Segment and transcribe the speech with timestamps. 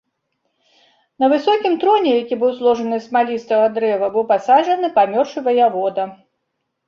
[1.23, 6.03] На высокім троне, які быў зложаны з смалістага дрэва, быў пасаджаны памёршы ваявода.